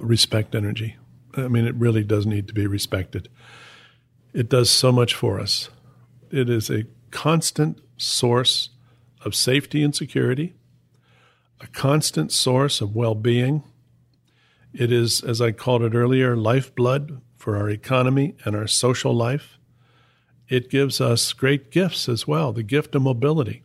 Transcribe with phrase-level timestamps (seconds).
[0.00, 0.96] respect energy.
[1.36, 3.28] I mean, it really does need to be respected.
[4.32, 5.68] It does so much for us.
[6.30, 8.70] It is a constant source
[9.24, 10.54] of safety and security,
[11.60, 13.62] a constant source of well being.
[14.72, 19.58] It is, as I called it earlier, lifeblood for our economy and our social life.
[20.48, 23.62] It gives us great gifts as well the gift of mobility.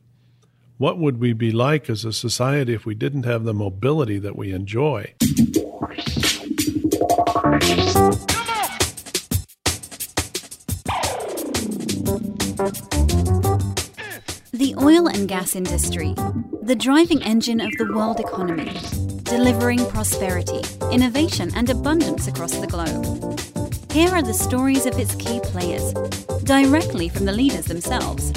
[0.78, 4.36] What would we be like as a society if we didn't have the mobility that
[4.36, 5.14] we enjoy?
[14.52, 16.16] The oil and gas industry,
[16.64, 18.76] the driving engine of the world economy,
[19.22, 23.40] delivering prosperity, innovation, and abundance across the globe.
[23.92, 25.94] Here are the stories of its key players,
[26.46, 28.32] directly from the leaders themselves.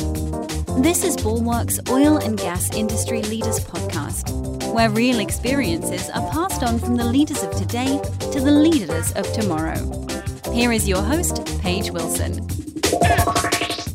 [0.82, 6.78] This is Bulwark's Oil and Gas Industry Leaders Podcast, where real experiences are passed on
[6.78, 8.00] from the leaders of today
[8.32, 10.06] to the leaders of tomorrow.
[10.52, 12.46] Here is your host, Paige Wilson.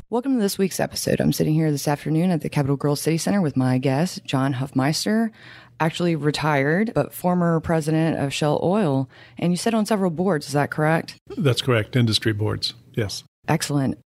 [0.10, 1.22] Welcome to this week's episode.
[1.22, 4.56] I'm sitting here this afternoon at the Capital Grille City Center with my guest, John
[4.56, 5.32] Hofmeister,
[5.80, 9.10] actually retired, but former president of Shell Oil.
[9.38, 11.18] And you sit on several boards, is that correct?
[11.38, 11.96] That's correct.
[11.96, 13.24] Industry boards, yes.
[13.48, 14.00] Excellent.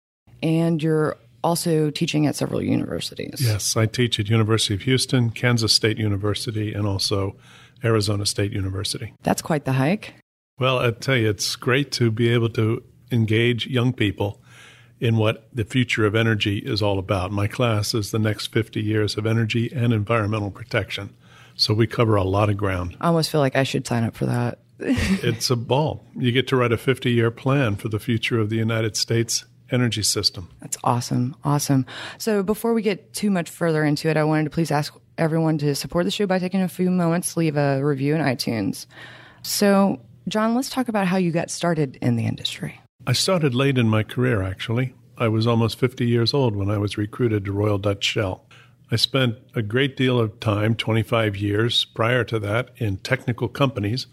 [0.42, 3.40] And you're also teaching at several universities.
[3.40, 7.36] Yes, I teach at University of Houston, Kansas State University, and also
[7.84, 9.12] Arizona State University.
[9.22, 10.14] That's quite the hike.
[10.58, 14.42] Well, I tell you, it's great to be able to engage young people
[15.00, 17.30] in what the future of energy is all about.
[17.30, 21.14] My class is the next 50 years of energy and environmental protection.
[21.56, 22.96] So we cover a lot of ground.
[23.00, 24.60] I almost feel like I should sign up for that.
[24.78, 26.06] it's a ball.
[26.16, 29.44] You get to write a 50 year plan for the future of the United States
[29.74, 30.48] energy system.
[30.60, 31.36] That's awesome.
[31.44, 31.84] Awesome.
[32.18, 35.58] So before we get too much further into it, I wanted to please ask everyone
[35.58, 38.86] to support the show by taking a few moments to leave a review in iTunes.
[39.42, 42.80] So, John, let's talk about how you got started in the industry.
[43.06, 44.94] I started late in my career, actually.
[45.18, 48.46] I was almost 50 years old when I was recruited to Royal Dutch Shell.
[48.90, 54.06] I spent a great deal of time, 25 years prior to that, in technical companies,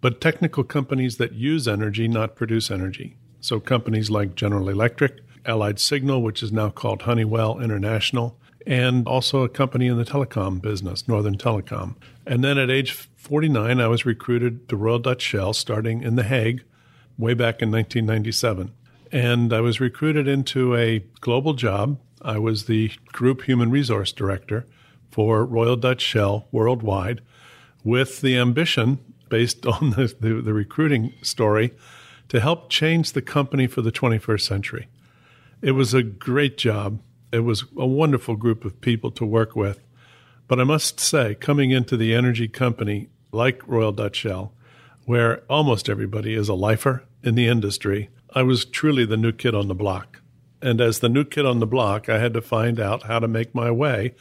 [0.00, 3.16] but technical companies that use energy, not produce energy.
[3.42, 9.42] So companies like General Electric, Allied Signal, which is now called Honeywell International, and also
[9.42, 11.96] a company in the telecom business, Northern Telecom.
[12.24, 16.22] And then at age 49, I was recruited to Royal Dutch Shell, starting in The
[16.22, 16.62] Hague
[17.18, 18.72] way back in 1997.
[19.10, 21.98] And I was recruited into a global job.
[22.22, 24.66] I was the Group Human Resource Director
[25.10, 27.22] for Royal Dutch Shell worldwide
[27.82, 31.72] with the ambition, based on the, the, the recruiting story,
[32.32, 34.88] to help change the company for the 21st century.
[35.60, 36.98] It was a great job.
[37.30, 39.84] It was a wonderful group of people to work with.
[40.48, 44.50] But I must say, coming into the energy company like Royal Dutch Shell,
[45.04, 49.54] where almost everybody is a lifer in the industry, I was truly the new kid
[49.54, 50.22] on the block.
[50.62, 53.28] And as the new kid on the block, I had to find out how to
[53.28, 54.14] make my way.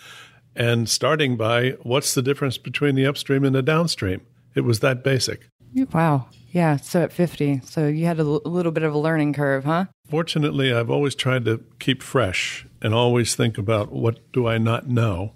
[0.53, 4.19] And starting by what's the difference between the upstream and the downstream?
[4.53, 5.47] It was that basic.
[5.93, 6.27] Wow.
[6.51, 6.77] Yeah.
[6.77, 9.85] So at 50, so you had a l- little bit of a learning curve, huh?
[10.09, 14.87] Fortunately, I've always tried to keep fresh and always think about what do I not
[14.87, 15.33] know.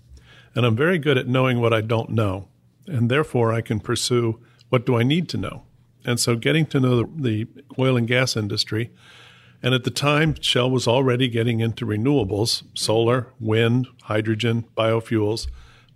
[0.53, 2.49] And I'm very good at knowing what I don't know.
[2.87, 4.39] And therefore, I can pursue
[4.69, 5.63] what do I need to know.
[6.05, 7.47] And so getting to know the,
[7.79, 8.91] oil and gas industry,
[9.63, 15.47] and at the time, Shell was already getting into renewables, solar, wind, hydrogen, biofuels,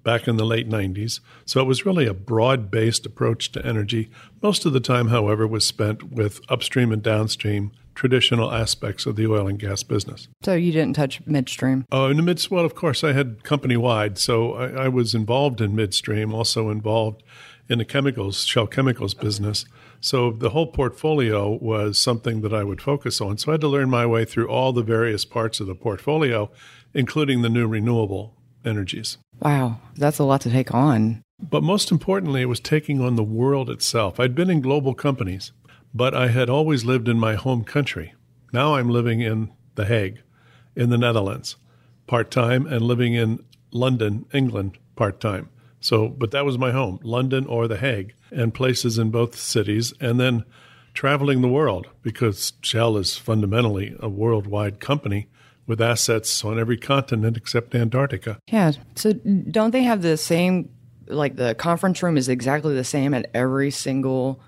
[0.03, 1.19] back in the late 90s.
[1.45, 4.09] So it was really a broad based approach to energy.
[4.41, 9.27] Most of the time, however, was spent with upstream and downstream traditional aspects of the
[9.27, 10.29] oil and gas business.
[10.43, 11.85] So you didn't touch midstream?
[11.91, 14.17] Oh, in the midst, well, of course, I had company wide.
[14.17, 17.23] So I, I was involved in midstream, also involved
[17.67, 19.65] in the chemicals, Shell Chemicals business.
[19.99, 23.37] So the whole portfolio was something that I would focus on.
[23.37, 26.49] So I had to learn my way through all the various parts of the portfolio,
[26.93, 29.17] including the new renewable energies.
[29.41, 31.23] Wow, that's a lot to take on.
[31.41, 34.19] But most importantly, it was taking on the world itself.
[34.19, 35.51] I'd been in global companies,
[35.93, 38.13] but I had always lived in my home country.
[38.51, 40.21] Now I'm living in The Hague,
[40.75, 41.55] in the Netherlands,
[42.07, 45.49] part time, and living in London, England, part time.
[45.79, 49.93] So, but that was my home, London or The Hague, and places in both cities,
[50.01, 50.43] and then
[50.93, 55.29] traveling the world because Shell is fundamentally a worldwide company
[55.69, 58.39] with assets on every continent except Antarctica.
[58.51, 58.73] Yeah.
[58.95, 60.69] So, don't they have the same,
[61.07, 64.41] like the conference room is exactly the same at every single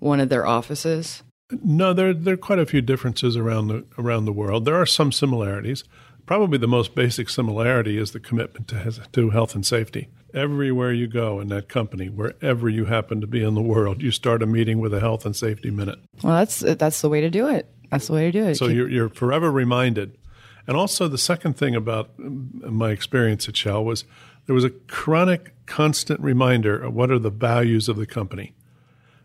[0.00, 1.22] one of their offices?
[1.62, 4.64] No, there there are quite a few differences around the around the world.
[4.64, 5.84] There are some similarities,
[6.26, 10.08] probably the most basic similarity is the commitment to, to health and safety.
[10.34, 14.10] Everywhere you go in that company, wherever you happen to be in the world, you
[14.10, 16.00] start a meeting with a health and safety minute.
[16.22, 17.70] Well, that's that's the way to do it.
[17.90, 18.56] That's the way to do it.
[18.56, 20.18] So Keep- you're, you're forever reminded.
[20.66, 24.04] And also, the second thing about my experience at Shell was
[24.46, 28.54] there was a chronic, constant reminder of what are the values of the company.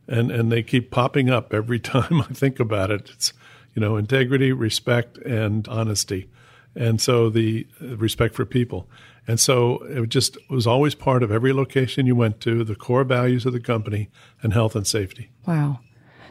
[0.08, 3.10] And, and they keep popping up every time I think about it.
[3.14, 3.34] It's,
[3.74, 6.30] you know, integrity, respect, and honesty.
[6.76, 8.88] And so the uh, respect for people.
[9.28, 13.04] And so it just was always part of every location you went to, the core
[13.04, 14.10] values of the company
[14.42, 15.30] and health and safety.
[15.46, 15.80] Wow.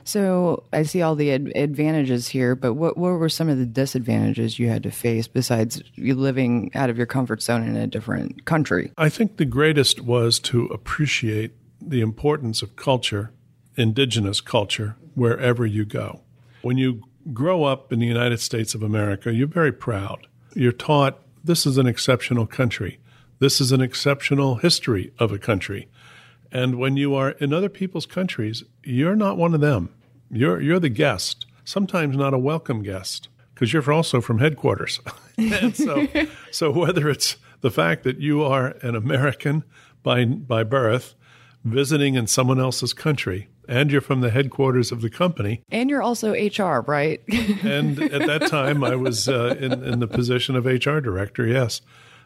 [0.05, 3.67] So I see all the ad- advantages here, but what, what were some of the
[3.67, 7.87] disadvantages you had to face besides you living out of your comfort zone in a
[7.87, 8.93] different country?
[8.97, 13.33] I think the greatest was to appreciate the importance of culture,
[13.77, 16.21] indigenous culture, wherever you go.
[16.63, 17.03] When you
[17.33, 20.27] grow up in the United States of America, you're very proud.
[20.55, 22.99] You're taught this is an exceptional country.
[23.39, 25.89] This is an exceptional history of a country.
[26.53, 29.95] And when you are in other people's countries, you're not one of them.
[30.31, 31.47] You're you're the guest.
[31.65, 35.01] Sometimes not a welcome guest because you're also from headquarters.
[35.39, 36.07] and so
[36.51, 39.65] so whether it's the fact that you are an American
[40.03, 41.15] by by birth
[41.65, 45.63] visiting in someone else's country and you're from the headquarters of the company.
[45.71, 47.21] And you're also HR, right?
[47.63, 51.81] and at that time, I was uh, in, in the position of HR director, yes.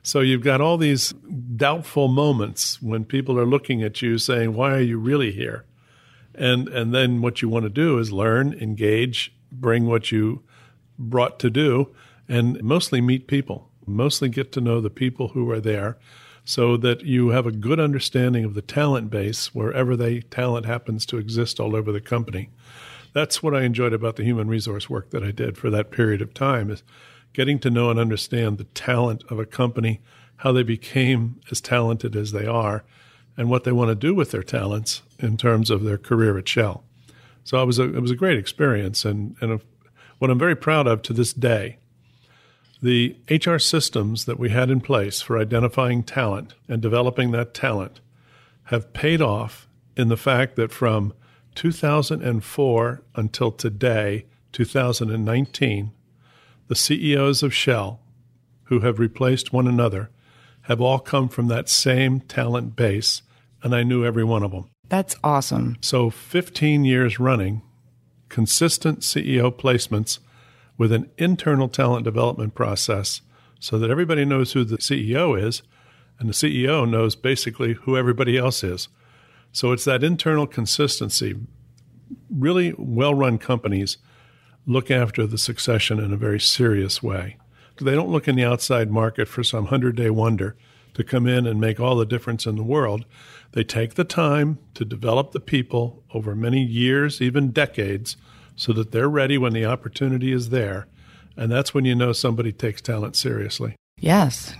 [0.06, 1.14] So you've got all these
[1.56, 5.64] doubtful moments when people are looking at you saying, Why are you really here?
[6.34, 10.42] And, and then what you want to do is learn, engage, bring what you
[10.98, 11.94] brought to do,
[12.28, 15.96] and mostly meet people, mostly get to know the people who are there
[16.44, 21.06] so that you have a good understanding of the talent base wherever the talent happens
[21.06, 22.50] to exist all over the company.
[23.14, 26.20] That's what I enjoyed about the human resource work that I did for that period
[26.20, 26.82] of time is
[27.34, 30.00] getting to know and understand the talent of a company,
[30.36, 32.84] how they became as talented as they are,
[33.36, 36.48] and what they want to do with their talents in terms of their career at
[36.48, 36.82] Shell.
[37.42, 39.60] So it was a it was a great experience, and and
[40.18, 41.76] what I'm very proud of to this day
[42.84, 47.98] the HR systems that we had in place for identifying talent and developing that talent
[48.64, 49.66] have paid off
[49.96, 51.14] in the fact that from
[51.54, 55.92] 2004 until today, 2019,
[56.68, 58.00] the CEOs of Shell
[58.64, 60.10] who have replaced one another
[60.62, 63.22] have all come from that same talent base,
[63.62, 64.70] and I knew every one of them.
[64.88, 65.76] That's awesome.
[65.80, 67.62] So, 15 years running,
[68.28, 70.18] consistent CEO placements
[70.76, 73.20] with an internal talent development process
[73.60, 75.62] so that everybody knows who the CEO is
[76.18, 78.88] and the CEO knows basically who everybody else is.
[79.52, 81.36] So it's that internal consistency.
[82.30, 83.98] Really well run companies
[84.66, 87.36] look after the succession in a very serious way.
[87.80, 90.56] They don't look in the outside market for some 100 day wonder
[90.94, 93.04] to come in and make all the difference in the world.
[93.52, 98.16] They take the time to develop the people over many years, even decades,
[98.56, 100.86] so that they're ready when the opportunity is there.
[101.36, 103.74] And that's when you know somebody takes talent seriously.
[103.98, 104.54] Yes,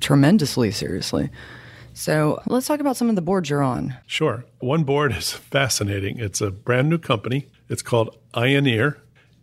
[0.00, 1.30] tremendously seriously.
[1.94, 3.96] So let's talk about some of the boards you're on.
[4.06, 4.44] Sure.
[4.60, 6.18] One board is fascinating.
[6.18, 7.48] It's a brand new company.
[7.68, 8.96] It's called Ioneer.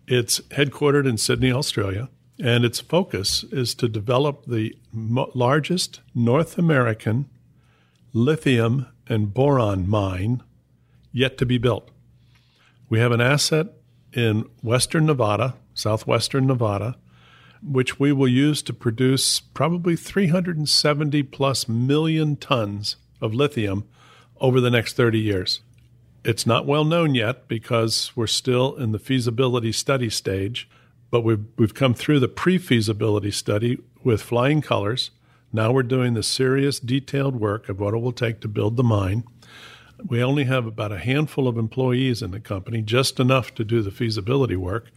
[0.08, 2.08] It's headquartered in Sydney, Australia,
[2.40, 7.30] and its focus is to develop the mo- largest North American
[8.14, 10.44] lithium and boron mine
[11.12, 11.90] yet to be built.
[12.90, 13.68] We have an asset
[14.14, 16.96] in western Nevada, southwestern Nevada,
[17.62, 23.84] which we will use to produce probably 370 plus million tons of lithium
[24.40, 25.60] over the next 30 years.
[26.28, 30.70] It's not well known yet because we're still in the feasibility study stage,
[31.10, 35.12] but we've, we've come through the pre feasibility study with flying colors.
[35.54, 38.84] Now we're doing the serious, detailed work of what it will take to build the
[38.84, 39.24] mine.
[40.06, 43.82] We only have about a handful of employees in the company, just enough to do
[43.82, 44.92] the feasibility work.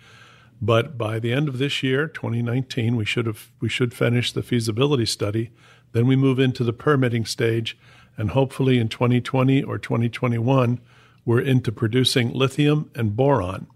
[0.61, 4.43] But by the end of this year, 2019, we should have we should finish the
[4.43, 5.53] feasibility study.
[5.93, 7.79] Then we move into the permitting stage,
[8.17, 10.81] and hopefully in 2020 or 2021,
[11.25, 13.67] we're into producing lithium and boron.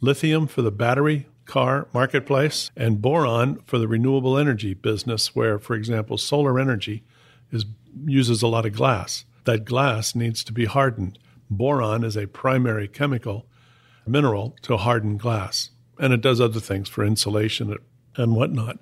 [0.00, 5.74] Lithium for the battery car marketplace, and boron for the renewable energy business, where, for
[5.74, 7.02] example, solar energy
[7.50, 7.64] is
[8.04, 11.18] uses a lot of glass that glass needs to be hardened.
[11.50, 13.46] Boron is a primary chemical
[14.06, 17.74] mineral to harden glass, and it does other things for insulation
[18.14, 18.78] and whatnot.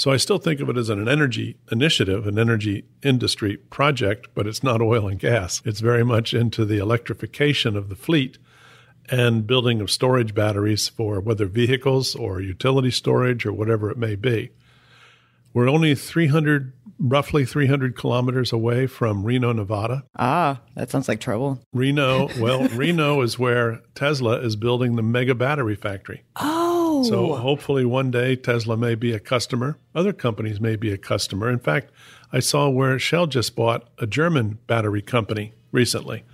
[0.00, 4.46] So I still think of it as an energy initiative, an energy industry project, but
[4.46, 5.60] it's not oil and gas.
[5.66, 8.38] It's very much into the electrification of the fleet
[9.10, 14.16] and building of storage batteries for whether vehicles or utility storage or whatever it may
[14.16, 14.52] be.
[15.52, 20.04] We're only 300, roughly 300 kilometers away from Reno, Nevada.
[20.18, 21.60] Ah, that sounds like trouble.
[21.74, 26.24] Reno, well, Reno is where Tesla is building the mega battery factory.
[26.42, 26.59] Oh.
[27.04, 29.78] So hopefully one day Tesla may be a customer.
[29.94, 31.50] Other companies may be a customer.
[31.50, 31.90] In fact,
[32.32, 36.24] I saw where Shell just bought a German battery company recently.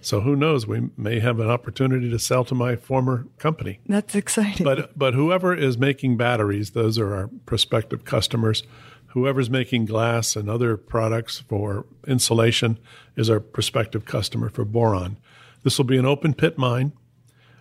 [0.00, 0.66] So who knows?
[0.66, 3.80] We may have an opportunity to sell to my former company.
[3.86, 4.62] That's exciting.
[4.62, 8.62] But but whoever is making batteries, those are our prospective customers.
[9.08, 12.78] Whoever's making glass and other products for insulation
[13.16, 15.16] is our prospective customer for boron.
[15.62, 16.92] This will be an open pit mine.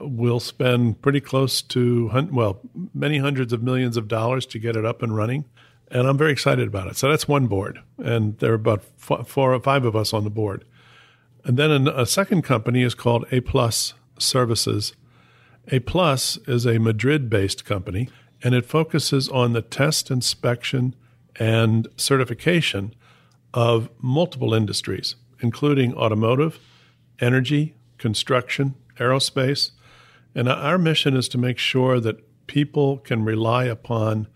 [0.03, 2.59] We'll spend pretty close to well,
[2.93, 5.45] many hundreds of millions of dollars to get it up and running,
[5.89, 6.97] and I'm very excited about it.
[6.97, 10.29] So that's one board, and there are about four or five of us on the
[10.29, 10.65] board.
[11.45, 14.93] And then a second company is called Applus Services.
[15.67, 18.09] Applus is a Madrid based company,
[18.41, 20.95] and it focuses on the test, inspection,
[21.37, 22.93] and certification
[23.53, 26.59] of multiple industries, including automotive,
[27.19, 29.71] energy, construction, aerospace.
[30.35, 34.27] And our mission is to make sure that people can rely upon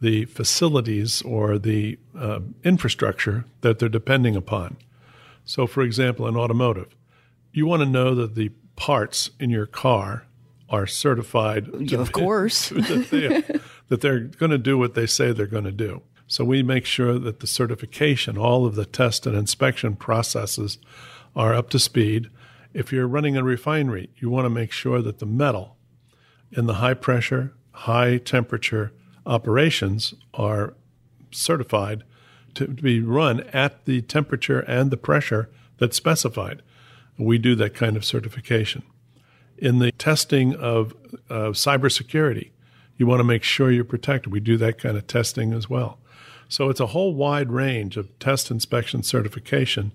[0.00, 4.76] the facilities or the uh, infrastructure that they're depending upon.
[5.44, 6.94] So, for example, in automotive,
[7.52, 10.26] you want to know that the parts in your car
[10.68, 11.68] are certified.
[11.78, 12.68] Yeah, of course.
[12.70, 16.02] that, they, that they're going to do what they say they're going to do.
[16.26, 20.78] So we make sure that the certification, all of the test and inspection processes
[21.34, 22.30] are up to speed.
[22.72, 25.76] If you're running a refinery, you want to make sure that the metal
[26.52, 28.92] in the high pressure, high temperature
[29.26, 30.74] operations are
[31.30, 32.04] certified
[32.54, 35.48] to, be run at the temperature and the pressure
[35.78, 36.62] that's specified.
[37.18, 38.82] We do that kind of certification.
[39.58, 40.94] In the testing of
[41.28, 42.50] uh, cybersecurity,
[42.96, 44.32] you want to make sure you're protected.
[44.32, 45.98] We do that kind of testing as well.
[46.48, 49.92] So it's a whole wide range of test inspection certification.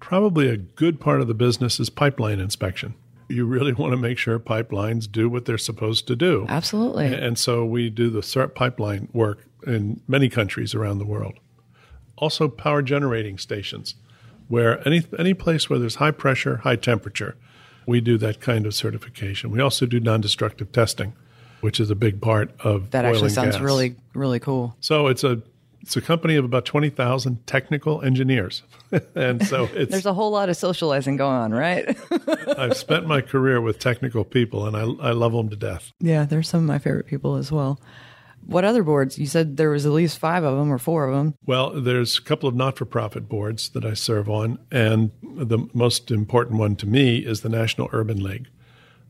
[0.00, 2.94] Probably a good part of the business is pipeline inspection.
[3.28, 6.46] You really want to make sure pipelines do what they're supposed to do.
[6.48, 7.06] Absolutely.
[7.06, 11.34] And so we do the pipeline work in many countries around the world
[12.20, 13.94] also power generating stations,
[14.48, 17.36] where any any place where there's high pressure, high temperature,
[17.86, 19.50] we do that kind of certification.
[19.50, 21.14] We also do non-destructive testing,
[21.60, 23.04] which is a big part of that.
[23.04, 23.62] actually sounds gas.
[23.62, 24.76] really really cool.
[24.80, 25.42] So it's a
[25.80, 28.62] it's a company of about 20,000 technical engineers.
[29.14, 29.90] and so it's.
[29.90, 31.96] There's a whole lot of socializing going on, right?
[32.58, 35.92] I've spent my career with technical people and I, I love them to death.
[36.00, 37.80] Yeah, they're some of my favorite people as well.
[38.46, 39.18] What other boards?
[39.18, 41.34] You said there was at least five of them or four of them.
[41.44, 46.58] Well, there's a couple of not-for-profit boards that I serve on, and the most important
[46.58, 48.48] one to me is the National Urban League.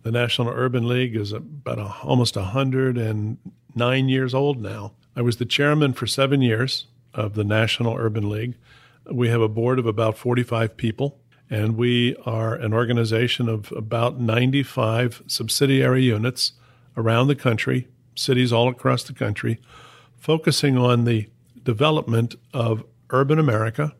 [0.03, 4.95] The National Urban League is about a, almost 109 years old now.
[5.19, 8.55] I was the chairman for seven years of the National Urban League.
[9.11, 11.19] We have a board of about 45 people,
[11.51, 16.53] and we are an organization of about 95 subsidiary units
[16.97, 19.59] around the country cities all across the country,
[20.17, 21.29] focusing on the
[21.65, 23.97] development of urban America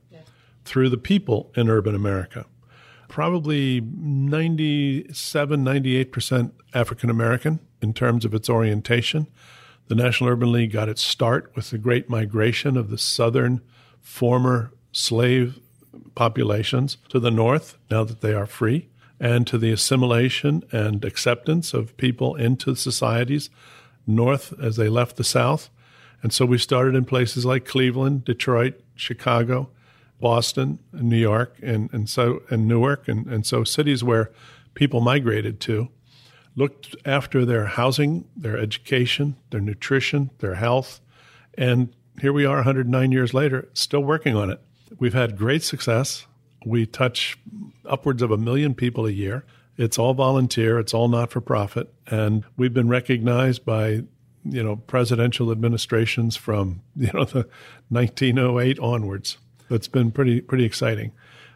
[0.65, 2.47] through the people in urban America.
[3.09, 9.27] Probably 97, 98% African American in terms of its orientation.
[9.89, 13.63] The National Urban League got its start with the great migration of the southern
[14.03, 15.59] former slave
[16.15, 21.73] populations to the north, now that they are free, and to the assimilation and acceptance
[21.73, 23.49] of people into societies
[24.07, 25.71] north as they left the South.
[26.23, 29.71] And so we started in places like Cleveland, Detroit, Chicago,
[30.21, 34.31] Boston, and New York, and, and so and Newark, and, and so cities where
[34.75, 35.89] people migrated to,
[36.59, 41.01] looked after their housing, their education, their nutrition, their health,
[41.57, 44.61] and here we are 109 years later, still working on it.
[44.99, 46.27] We've had great success.
[46.67, 47.39] We touch
[47.85, 49.45] upwards of a million people a year.
[49.77, 54.03] It's all volunteer, it's all not for profit, and we've been recognized by
[54.45, 57.49] you know presidential administrations from you know the
[57.89, 59.39] 1908 onwards.
[59.69, 61.13] That's been pretty pretty exciting.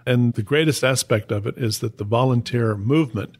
[0.06, 3.36] And the greatest aspect of it is that the volunteer movement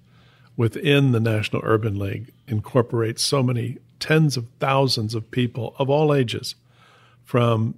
[0.56, 6.14] within the National Urban League incorporates so many tens of thousands of people of all
[6.14, 6.54] ages,
[7.24, 7.74] from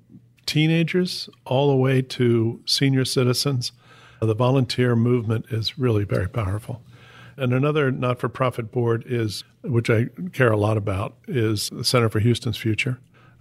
[0.47, 3.73] teenagers all the way to senior citizens.
[4.21, 6.83] The volunteer movement is really very powerful.
[7.37, 11.85] And another not for profit board is, which I care a lot about, is the
[11.85, 13.01] Center for Houston's Future.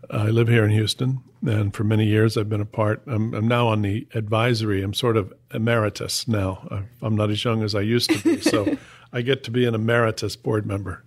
[0.09, 3.01] I live here in Houston, and for many years I've been a part.
[3.07, 4.81] I'm, I'm now on the advisory.
[4.81, 6.85] I'm sort of emeritus now.
[7.01, 8.77] I'm not as young as I used to be, so
[9.13, 11.03] I get to be an emeritus board member.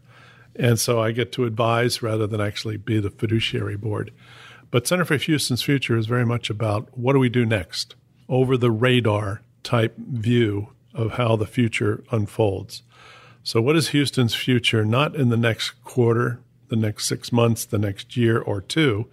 [0.55, 4.13] And so I get to advise rather than actually be the fiduciary board.
[4.71, 7.95] But Center for Houston's Future is very much about what do we do next?
[8.29, 12.83] Over the radar type view of how the future unfolds.
[13.43, 14.85] So, what is Houston's future?
[14.85, 19.07] Not in the next quarter, the next six months, the next year or two.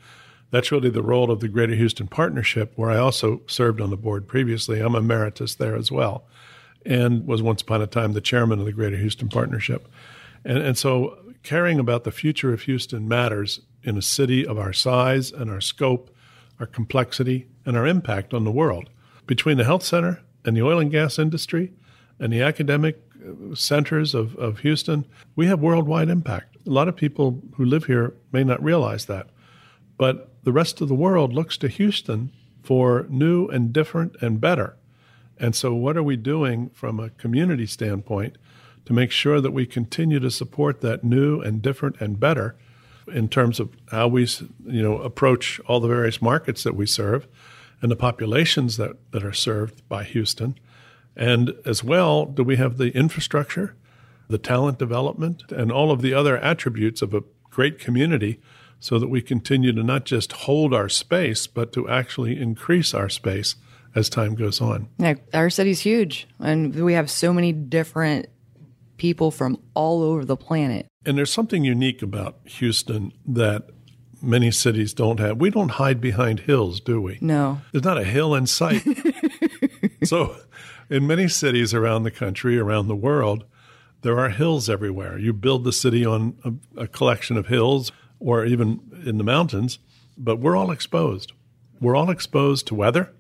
[0.50, 3.98] That's really the role of the Greater Houston Partnership, where I also served on the
[3.98, 4.80] board previously.
[4.80, 6.26] I'm emeritus there as well,
[6.86, 9.88] and was once upon a time the chairman of the Greater Houston Partnership.
[10.44, 14.74] And, and so, caring about the future of Houston matters in a city of our
[14.74, 16.14] size and our scope,
[16.60, 18.90] our complexity, and our impact on the world.
[19.28, 21.74] Between the health center and the oil and gas industry
[22.20, 26.58] and the academic uh, centers of, of Houston, we have worldwide impact.
[26.66, 29.28] A lot of people who live here may not realize that.
[29.98, 32.32] But the rest of the world looks to Houston
[32.64, 34.78] for new and different and better.
[35.44, 38.38] And so, what are we doing from a community standpoint
[38.86, 42.56] to make sure that we continue to support that new and different and better
[43.12, 44.26] in terms of how we
[44.66, 47.28] you know approach all the various markets that we serve
[47.82, 50.58] and the populations that, that are served by Houston.
[51.14, 53.76] And as well, do we have the infrastructure,
[54.30, 58.40] the talent development, and all of the other attributes of a great community
[58.80, 63.10] so that we continue to not just hold our space, but to actually increase our
[63.10, 63.58] space
[63.96, 64.88] as time goes on.
[64.98, 68.28] Yeah, our city's huge, and we have so many different
[68.98, 70.88] people from all over the planet.
[71.06, 73.70] And there's something unique about Houston that
[74.22, 75.38] many cities don't have.
[75.38, 77.18] We don't hide behind hills, do we?
[77.22, 77.62] No.
[77.72, 78.84] There's not a hill in sight.
[80.04, 80.38] so,
[80.90, 83.44] in many cities around the country, around the world,
[84.02, 85.18] there are hills everywhere.
[85.18, 89.80] You build the city on a, a collection of hills or even in the mountains,
[90.18, 91.34] but we're all exposed.
[91.82, 93.14] We're all exposed to weather.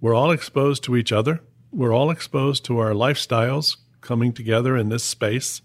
[0.00, 1.40] We're all exposed to each other.
[1.72, 5.62] We're all exposed to our lifestyles coming together in this space.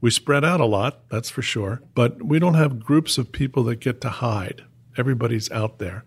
[0.00, 3.64] We spread out a lot, that's for sure, but we don't have groups of people
[3.64, 4.64] that get to hide.
[4.96, 6.04] Everybody's out there.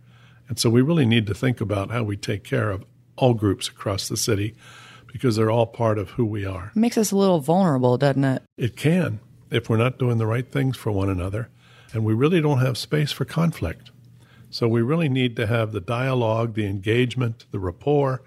[0.48, 3.68] And so we really need to think about how we take care of all groups
[3.68, 4.56] across the city
[5.08, 6.72] because they're all part of who we are.
[6.76, 8.44] It makes us a little vulnerable, doesn't it?
[8.58, 11.50] It can if we're not doing the right things for one another.
[11.94, 13.92] And we really don't have space for conflict.
[14.56, 18.22] So we really need to have the dialogue, the engagement, the rapport,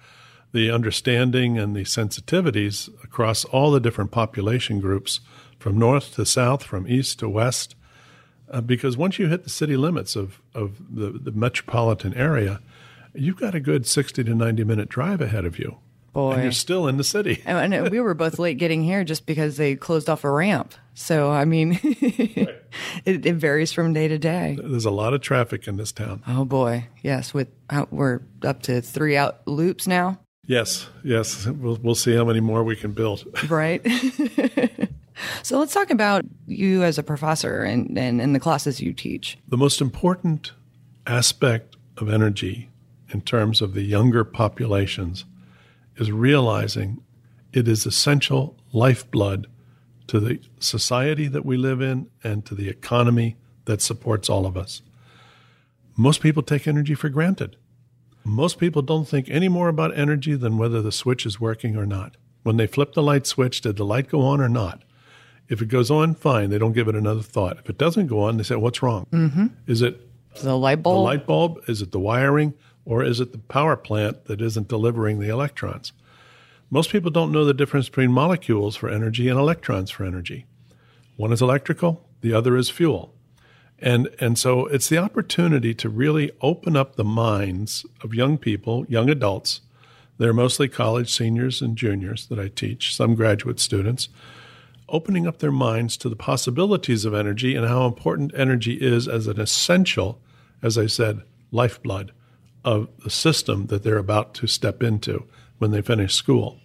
[0.51, 5.21] the understanding, and the sensitivities across all the different population groups
[5.57, 7.73] from north to south, from east to west.
[8.47, 12.61] Uh, because once you hit the city limits of, of the, the metropolitan area,
[13.15, 15.79] you've got a good 60 to 90 minute drive ahead of you.
[16.13, 16.33] Boy.
[16.33, 17.41] And you're still in the city.
[17.45, 20.73] and we were both late getting here just because they closed off a ramp.
[20.93, 21.83] So, I mean, right.
[23.05, 24.57] it, it, varies from day to day.
[24.61, 26.23] There's a lot of traffic in this town.
[26.27, 26.87] Oh, boy.
[27.01, 27.33] Yes.
[27.33, 30.19] With uh, We're up to three out loops now.
[30.45, 30.87] Yes.
[31.03, 31.45] Yes.
[31.45, 33.25] We'll, we'll see how many more we can build.
[33.49, 33.85] Right.
[35.43, 39.37] So let's talk about you as a professor and, and, and the classes you teach.
[39.47, 40.53] The most important
[41.05, 42.69] aspect of energy
[43.09, 45.25] in terms of the younger populations
[45.99, 47.03] is realizing
[47.53, 49.47] it is essential lifeblood
[50.07, 53.35] to the society that we live in and to the economy
[53.65, 54.81] that supports all of us.
[55.95, 57.57] Most people take energy for granted.
[58.23, 61.85] Most people don't think any more about energy than whether the switch is working or
[61.85, 62.15] not.
[62.43, 64.83] When they flip the light switch, did the light go on or not?
[65.49, 66.49] If it goes on, fine.
[66.49, 67.57] They don't give it another thought.
[67.59, 69.07] If it doesn't go on, they say, "What's wrong?
[69.11, 69.47] Mm-hmm.
[69.67, 69.99] Is it
[70.41, 70.95] the light bulb?
[70.95, 71.59] The light bulb?
[71.67, 72.53] Is it the wiring,
[72.85, 75.93] or is it the power plant that isn't delivering the electrons?"
[76.71, 80.45] Most people don't know the difference between molecules for energy and electrons for energy.
[81.15, 83.13] One is electrical, the other is fuel.
[83.79, 88.85] And, and so it's the opportunity to really open up the minds of young people,
[88.87, 89.61] young adults.
[90.17, 94.09] They're mostly college seniors and juniors that I teach, some graduate students,
[94.89, 99.27] opening up their minds to the possibilities of energy and how important energy is as
[99.27, 100.19] an essential,
[100.61, 102.11] as I said, lifeblood
[102.63, 105.25] of the system that they're about to step into
[105.57, 106.59] when they finish school.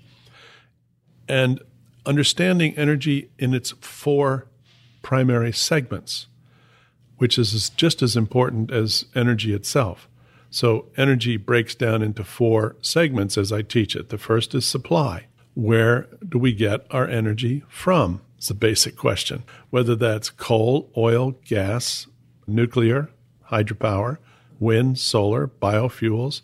[1.28, 1.60] And
[2.06, 4.46] understanding energy in its four
[5.02, 6.26] primary segments,
[7.16, 10.08] which is just as important as energy itself.
[10.50, 14.10] So, energy breaks down into four segments as I teach it.
[14.10, 18.20] The first is supply where do we get our energy from?
[18.36, 19.44] It's a basic question.
[19.70, 22.06] Whether that's coal, oil, gas,
[22.46, 23.10] nuclear,
[23.50, 24.18] hydropower,
[24.58, 26.42] wind, solar, biofuels,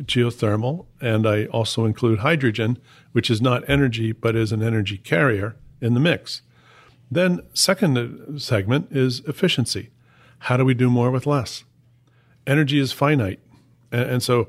[0.00, 2.78] geothermal, and I also include hydrogen,
[3.12, 6.42] which is not energy but is an energy carrier in the mix.
[7.10, 9.90] Then, second segment is efficiency.
[10.40, 11.64] How do we do more with less?
[12.46, 13.40] Energy is finite.
[13.92, 14.48] And, so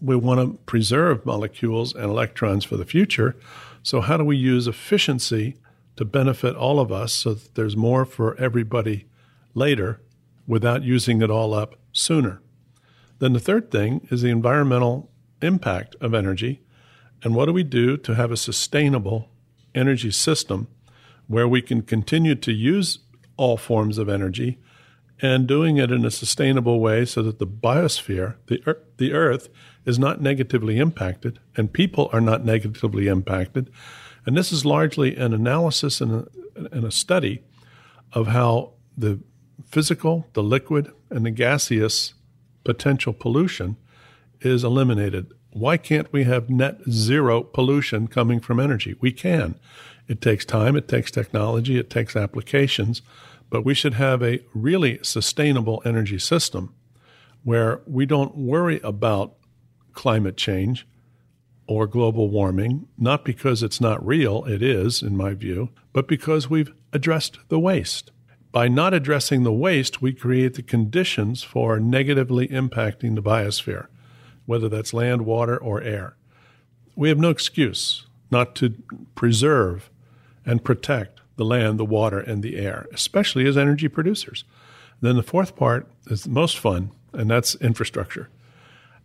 [0.00, 3.36] we want to preserve molecules and electrons for the future.
[3.82, 5.56] So, how do we use efficiency
[5.96, 9.06] to benefit all of us so that there's more for everybody
[9.54, 10.00] later
[10.46, 12.42] without using it all up sooner.
[13.20, 16.60] Then the third thing is the environmental impact of energy.
[17.22, 19.30] And what do we do to have a sustainable
[19.74, 20.68] energy system
[21.26, 22.98] where we can continue to use
[23.36, 24.58] all forms of energy
[25.22, 29.48] and doing it in a sustainable way so that the biosphere, the, earth, the earth,
[29.84, 33.70] is not negatively impacted and people are not negatively impacted.
[34.26, 36.28] And this is largely an analysis and a,
[36.72, 37.42] and a study
[38.12, 39.20] of how the
[39.66, 42.14] physical, the liquid, and the gaseous
[42.64, 43.76] potential pollution
[44.40, 45.32] is eliminated.
[45.52, 48.96] Why can't we have net zero pollution coming from energy?
[49.00, 49.54] We can.
[50.08, 53.02] It takes time, it takes technology, it takes applications,
[53.50, 56.74] but we should have a really sustainable energy system
[57.44, 59.36] where we don't worry about
[59.92, 60.86] climate change
[61.66, 66.50] or global warming, not because it's not real, it is, in my view, but because
[66.50, 68.10] we've addressed the waste.
[68.54, 73.88] By not addressing the waste, we create the conditions for negatively impacting the biosphere,
[74.46, 76.14] whether that's land, water, or air.
[76.94, 78.76] We have no excuse not to
[79.16, 79.90] preserve
[80.46, 84.44] and protect the land, the water, and the air, especially as energy producers.
[85.00, 88.28] Then the fourth part is the most fun, and that's infrastructure.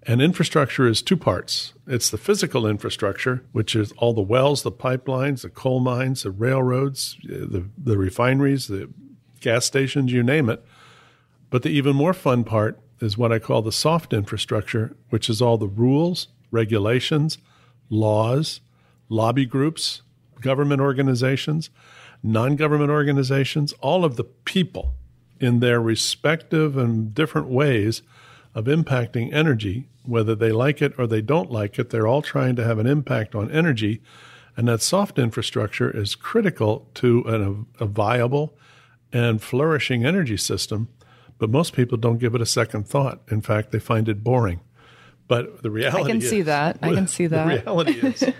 [0.03, 4.71] And infrastructure is two parts it's the physical infrastructure, which is all the wells, the
[4.71, 8.91] pipelines, the coal mines, the railroads, the, the refineries, the
[9.39, 10.63] gas stations, you name it.
[11.49, 15.41] But the even more fun part is what I call the soft infrastructure, which is
[15.41, 17.37] all the rules, regulations,
[17.89, 18.61] laws,
[19.07, 20.01] lobby groups,
[20.41, 21.69] government organizations,
[22.21, 24.93] non government organizations, all of the people
[25.39, 28.01] in their respective and different ways
[28.53, 32.55] of impacting energy, whether they like it or they don't like it, they're all trying
[32.55, 34.01] to have an impact on energy.
[34.57, 38.57] And that soft infrastructure is critical to an, a, a viable
[39.11, 40.89] and flourishing energy system.
[41.37, 43.21] But most people don't give it a second thought.
[43.31, 44.59] In fact, they find it boring.
[45.27, 46.79] But the reality I can is, see that.
[46.81, 47.47] I can see that.
[47.47, 48.33] The reality is,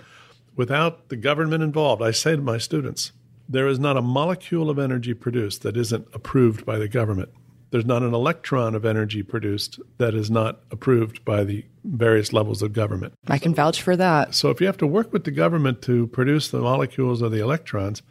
[0.56, 3.12] without the government involved, I say to my students,
[3.48, 7.30] there is not a molecule of energy produced that isn't approved by the government.
[7.70, 12.62] There's not an electron of energy produced that is not approved by the various levels
[12.62, 13.14] of government.
[13.28, 14.34] I can vouch for that.
[14.34, 17.40] So if you have to work with the government to produce the molecules or the
[17.40, 18.02] electrons,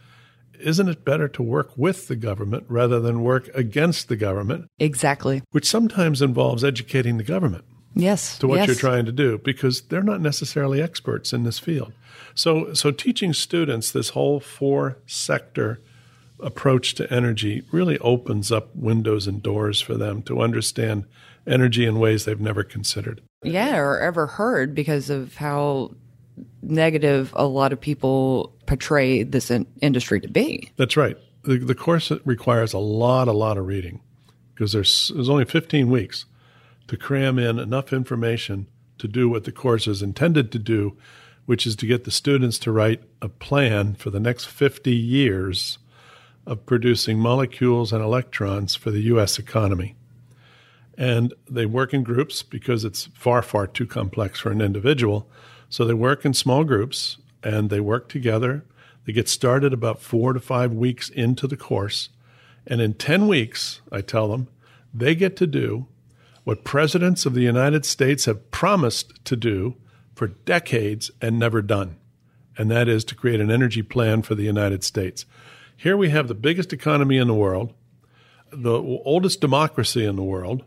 [0.60, 4.70] isn't it better to work with the government rather than work against the government?
[4.80, 5.42] Exactly.
[5.52, 7.66] Which sometimes involves educating the government.
[7.96, 8.38] Yes.
[8.40, 8.68] To what yes.
[8.68, 11.94] you're trying to do because they're not necessarily experts in this field.
[12.36, 15.82] So so teaching students this whole four sector
[16.40, 21.06] approach to energy really opens up windows and doors for them to understand
[21.46, 23.22] energy in ways they've never considered.
[23.44, 25.96] Yeah, or ever heard because of how
[26.62, 30.72] negative a lot of people portray this in- industry to be.
[30.78, 31.18] That's right.
[31.44, 34.02] The, the course requires a lot, a lot of reading
[34.54, 36.26] because there's, there's only 15 weeks
[36.88, 40.98] to cram in enough information to do what the course is intended to do,
[41.46, 45.78] which is to get the students to write a plan for the next 50 years
[46.46, 49.40] of producing molecules and electrons for the U.S.
[49.40, 49.96] economy.
[50.98, 55.30] And they work in groups because it's far, far too complex for an individual.
[55.70, 58.66] So they work in small groups and they work together.
[59.06, 62.10] They get started about four to five weeks into the course.
[62.68, 64.48] And in 10 weeks, I tell them,
[64.94, 65.88] they get to do
[66.44, 69.76] what presidents of the United States have promised to do
[70.16, 71.98] for decades and never done.
[72.58, 75.26] And that is to create an energy plan for the United States.
[75.78, 77.74] Here we have the biggest economy in the world,
[78.52, 80.66] the oldest democracy in the world,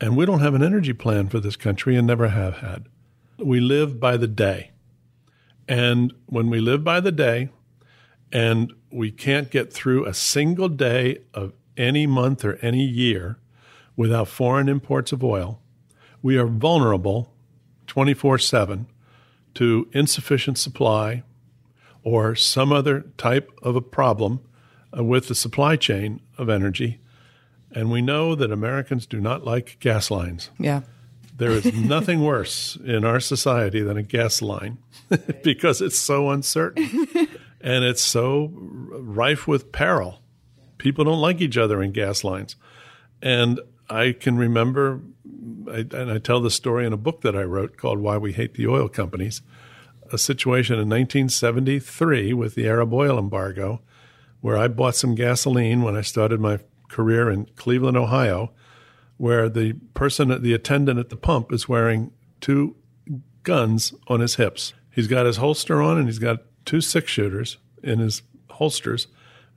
[0.00, 2.86] and we don't have an energy plan for this country and never have had.
[3.38, 4.70] We live by the day.
[5.68, 7.48] And when we live by the day
[8.30, 13.38] and we can't get through a single day of any month or any year
[13.96, 15.60] without foreign imports of oil,
[16.20, 17.32] we are vulnerable
[17.86, 18.86] 24 7
[19.54, 21.22] to insufficient supply
[22.02, 24.40] or some other type of a problem
[24.96, 27.00] uh, with the supply chain of energy.
[27.70, 30.50] And we know that Americans do not like gas lines.
[30.58, 30.82] Yeah.
[31.34, 34.78] There is nothing worse in our society than a gas line
[35.42, 37.08] because it's so uncertain
[37.60, 40.20] and it's so rife with peril.
[40.78, 42.56] People don't like each other in gas lines.
[43.22, 45.00] And I can remember,
[45.68, 48.32] I, and I tell the story in a book that I wrote called Why We
[48.32, 49.42] Hate the Oil Companies
[50.12, 53.80] a situation in 1973 with the Arab oil embargo,
[54.40, 58.52] where I bought some gasoline when I started my career in Cleveland, Ohio,
[59.16, 62.76] where the person, the attendant at the pump, is wearing two
[63.42, 64.72] guns on his hips.
[64.90, 69.08] He's got his holster on and he's got two six shooters in his holsters.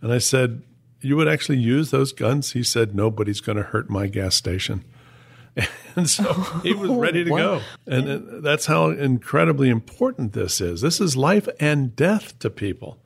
[0.01, 0.63] And I said,
[1.01, 2.53] you would actually use those guns.
[2.53, 4.83] He said, Nobody's going to hurt my gas station.
[5.97, 7.61] And so he was ready to go.
[7.87, 10.81] And that's how incredibly important this is.
[10.81, 12.99] This is life and death to people.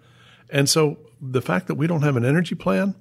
[0.50, 2.96] And so the fact that we don't have an energy plan,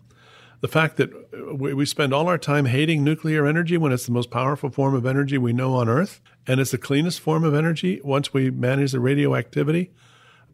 [0.60, 1.10] the fact that
[1.56, 5.06] we spend all our time hating nuclear energy when it's the most powerful form of
[5.06, 8.92] energy we know on Earth, and it's the cleanest form of energy once we manage
[8.92, 9.92] the radioactivity.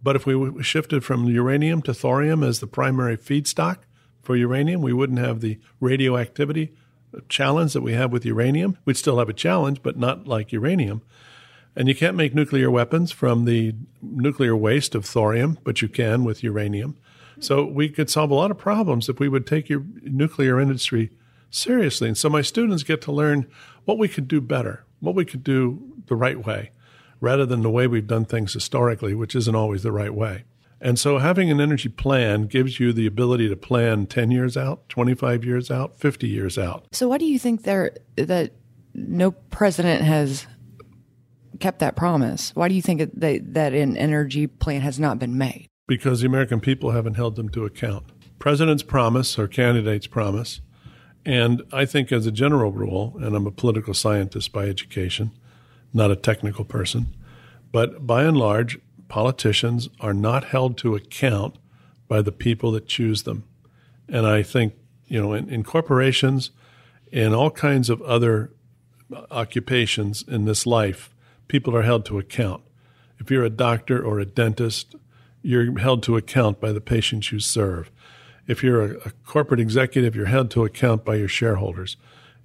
[0.03, 3.79] But if we shifted from uranium to thorium as the primary feedstock
[4.23, 6.75] for uranium, we wouldn't have the radioactivity
[7.31, 8.77] challenge that we have with uranium.
[8.85, 11.01] We'd still have a challenge, but not like uranium.
[11.77, 16.25] And you can't make nuclear weapons from the nuclear waste of thorium, but you can
[16.25, 16.97] with uranium.
[17.41, 21.11] So we could solve a lot of problems if we would take your nuclear industry
[21.51, 22.09] seriously.
[22.09, 23.47] And so my students get to learn
[23.85, 26.71] what we could do better, what we could do the right way,
[27.21, 30.45] rather than the way we've done things historically, which isn't always the right way.
[30.81, 34.87] And so having an energy plan gives you the ability to plan 10 years out,
[34.91, 36.87] 25 years out, 50 years out.
[36.93, 38.53] So why do you think there that
[38.93, 40.47] no president has
[41.61, 42.51] kept that promise?
[42.55, 45.69] Why do you think that, that an energy plan has not been made?
[45.87, 48.05] Because the American people haven't held them to account.
[48.39, 50.61] Presidents promise or candidates promise.
[51.27, 55.33] And I think, as a general rule, and I'm a political scientist by education,
[55.93, 57.15] not a technical person,
[57.73, 61.57] but by and large, politicians are not held to account
[62.09, 63.45] by the people that choose them.
[64.09, 64.75] And I think,
[65.07, 66.51] you know, in, in corporations
[67.13, 68.53] and all kinds of other
[69.31, 71.15] occupations in this life,
[71.49, 72.63] people are held to account.
[73.19, 74.95] If you're a doctor or a dentist,
[75.45, 77.91] you're held to account by the patients you serve.
[78.47, 81.97] If you're a, a corporate executive, you're held to account by your shareholders.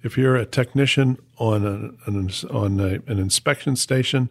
[0.02, 4.28] If you're a technician on, a, an, on a, an inspection station,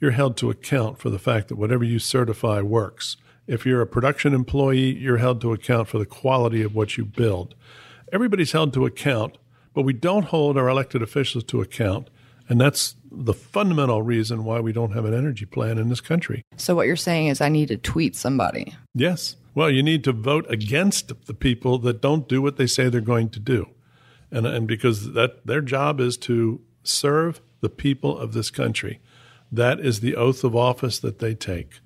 [0.00, 3.16] you're held to account for the fact that whatever you certify works.
[3.46, 7.04] If you're a production employee, you're held to account for the quality of what you
[7.04, 7.56] build.
[8.12, 9.36] Everybody's held to account,
[9.74, 12.08] but we don't hold our elected officials to account.
[12.48, 16.42] And that's the fundamental reason why we don't have an energy plan in this country.
[16.56, 18.74] So, what you're saying is, I need to tweet somebody.
[18.94, 19.36] Yes.
[19.54, 23.00] Well, you need to vote against the people that don't do what they say they're
[23.02, 23.68] going to do.
[24.30, 29.00] And, and because that their job is to serve the people of this country.
[29.50, 31.80] That is the oath of office that they take.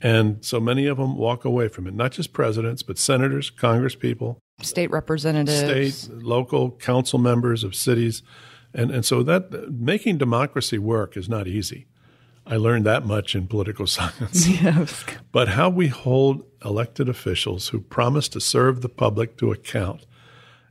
[0.00, 4.36] And so many of them walk away from it, not just presidents, but senators, congresspeople,
[4.60, 8.22] state representatives, state, local council members of cities.
[8.74, 11.86] And, and so that making democracy work is not easy.
[12.46, 14.48] I learned that much in political science.
[14.62, 15.04] Yes.
[15.32, 20.06] But how we hold elected officials who promise to serve the public to account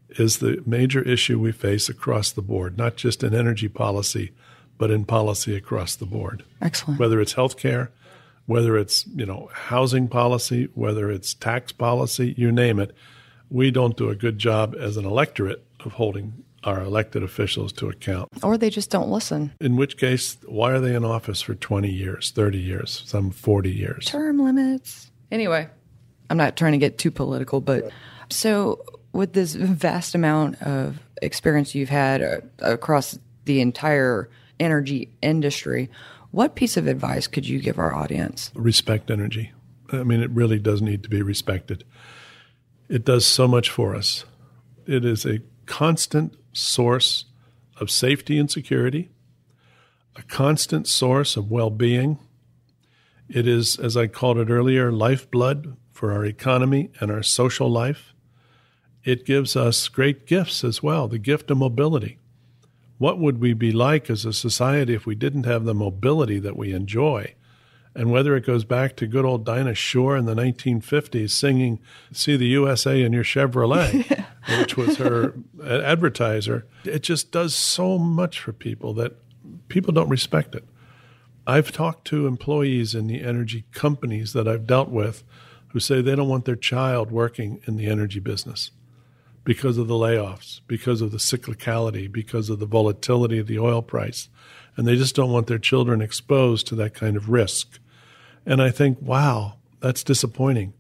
[0.10, 4.32] is the major issue we face across the board, not just in energy policy,
[4.78, 6.44] but in policy across the board.
[6.62, 7.00] Excellent.
[7.00, 7.90] Whether it's healthcare,
[8.46, 12.96] whether it's you know housing policy, whether it's tax policy, you name it,
[13.50, 17.90] we don't do a good job as an electorate of holding our elected officials to
[17.90, 18.30] account.
[18.42, 19.54] Or they just don't listen.
[19.60, 23.72] In which case, why are they in office for 20 years, 30 years, some 40
[23.72, 24.06] years?
[24.06, 25.12] Term limits.
[25.32, 25.68] Anyway,
[26.30, 27.92] I'm not trying to get too political, but
[28.30, 35.90] so with this vast amount of experience you've had uh, across the entire energy industry,
[36.32, 38.52] what piece of advice could you give our audience?
[38.56, 39.52] Respect energy.
[39.92, 41.84] I mean, it really does need to be respected.
[42.90, 44.26] It does so much for us.
[44.88, 47.26] It is a constant source
[47.80, 49.10] of safety and security,
[50.16, 52.20] a constant source of well being.
[53.30, 58.14] It is, as I called it earlier, lifeblood for our economy and our social life.
[59.04, 62.20] It gives us great gifts as well the gift of mobility.
[62.98, 66.56] What would we be like as a society if we didn't have the mobility that
[66.56, 67.36] we enjoy?
[67.96, 71.80] And whether it goes back to good old Dinah Shore in the 1950s singing
[72.12, 74.26] See the USA in Your Chevrolet,
[74.60, 79.16] which was her advertiser, it just does so much for people that
[79.68, 80.66] people don't respect it.
[81.46, 85.24] I've talked to employees in the energy companies that I've dealt with
[85.70, 88.72] who say they don't want their child working in the energy business
[89.44, 93.82] because of the layoffs, because of the cyclicality, because of the volatility of the oil
[93.82, 94.30] price.
[94.78, 97.80] And they just don't want their children exposed to that kind of risk.
[98.46, 100.74] And I think, wow, that's disappointing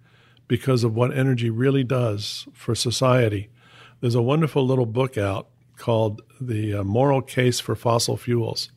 [0.47, 3.49] because of what energy really does for society.
[4.01, 5.47] There's a wonderful little book out
[5.77, 8.69] called The uh, Moral Case for Fossil Fuels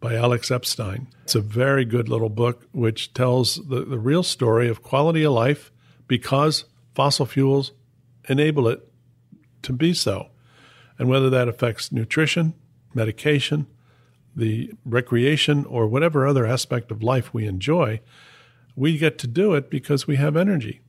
[0.00, 1.08] by Alex Epstein.
[1.24, 5.32] It's a very good little book which tells the, the real story of quality of
[5.32, 5.70] life
[6.08, 7.72] because fossil fuels
[8.28, 8.90] enable it
[9.62, 10.28] to be so.
[10.98, 12.54] And whether that affects nutrition,
[12.94, 13.66] medication,
[14.34, 18.00] the recreation, or whatever other aspect of life we enjoy,
[18.80, 20.80] we get to do it because we have energy.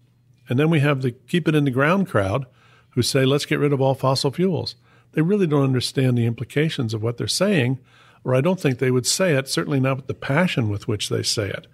[0.47, 2.45] And then we have the keep it in the ground crowd
[2.91, 4.75] who say, let's get rid of all fossil fuels.
[5.11, 7.79] They really don't understand the implications of what they're saying,
[8.23, 11.09] or I don't think they would say it, certainly not with the passion with which
[11.09, 11.67] they say it.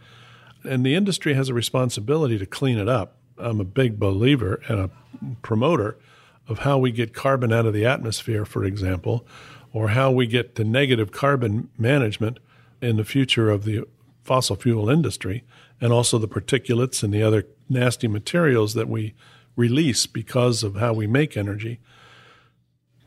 [0.63, 3.17] And the industry has a responsibility to clean it up.
[3.37, 4.89] I'm a big believer and a
[5.43, 5.99] promoter
[6.47, 9.23] of how we get carbon out of the atmosphere, for example,
[9.71, 12.39] or how we get to negative carbon management
[12.81, 13.83] in the future of the
[14.23, 15.43] fossil fuel industry,
[15.79, 19.13] and also the particulates and the other nasty materials that we
[19.55, 21.79] release because of how we make energy.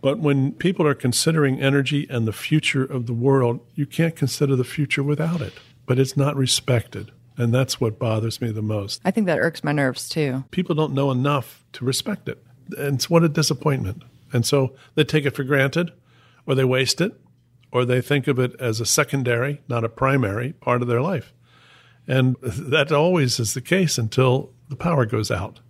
[0.02, 4.56] But when people are considering energy and the future of the world, you can't consider
[4.56, 5.52] the future without it.
[5.86, 7.12] But it's not respected.
[7.36, 9.00] And that's what bothers me the most.
[9.04, 10.44] I think that irks my nerves too.
[10.50, 12.42] People don't know enough to respect it.
[12.76, 14.02] And it's what a disappointment.
[14.32, 15.92] And so they take it for granted,
[16.46, 17.18] or they waste it,
[17.72, 21.32] or they think of it as a secondary, not a primary part of their life.
[22.10, 25.60] And that always is the case until the power goes out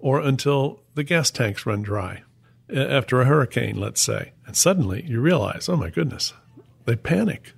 [0.00, 2.24] or until the gas tanks run dry
[2.68, 4.32] after a hurricane, let's say.
[4.44, 6.32] And suddenly you realize, oh my goodness,
[6.86, 7.52] they panic.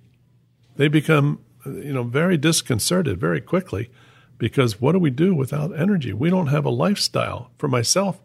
[0.76, 3.90] They become, you know, very disconcerted very quickly
[4.36, 6.12] because what do we do without energy?
[6.12, 7.50] We don't have a lifestyle.
[7.56, 8.20] For myself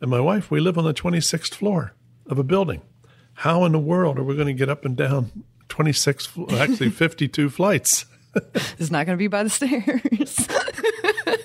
[0.00, 1.94] and my wife, we live on the 26th floor
[2.26, 2.82] of a building.
[3.34, 7.50] How in the world are we going to get up and down 26, actually 52
[7.50, 8.04] flights?
[8.78, 10.48] It's not going to be by the stairs.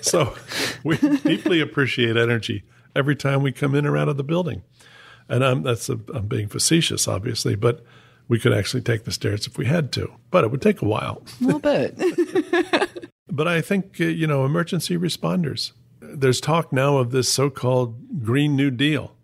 [0.00, 0.34] so
[0.82, 4.62] we deeply appreciate energy every time we come in or out of the building.
[5.28, 7.84] And I'm, that's a, I'm being facetious, obviously, but
[8.28, 10.86] we could actually take the stairs if we had to, but it would take a
[10.86, 11.22] while.
[11.40, 11.98] A little bit.
[13.30, 18.22] but I think, uh, you know, emergency responders, there's talk now of this so called
[18.22, 19.16] Green New Deal.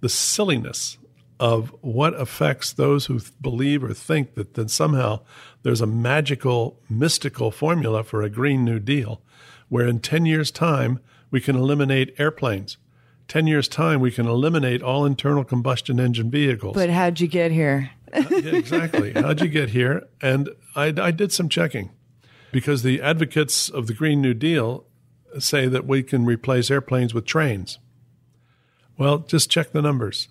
[0.00, 0.98] The silliness
[1.40, 5.20] of what affects those who believe or think that then somehow
[5.62, 9.20] there's a magical, mystical formula for a Green New Deal,
[9.68, 12.76] where in 10 years' time we can eliminate airplanes.
[13.28, 16.74] 10 years' time we can eliminate all internal combustion engine vehicles.
[16.74, 17.90] But how'd you get here?
[18.12, 19.12] uh, yeah, exactly.
[19.12, 20.06] How'd you get here?
[20.20, 21.90] And I, I did some checking
[22.52, 24.84] because the advocates of the Green New Deal
[25.38, 27.78] say that we can replace airplanes with trains.
[28.96, 30.28] Well, just check the numbers.